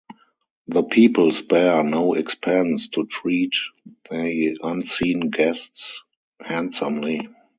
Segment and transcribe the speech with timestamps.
[0.67, 3.53] The people spare no expense to treat
[4.09, 6.01] the unseen guests
[6.43, 7.29] handsomely.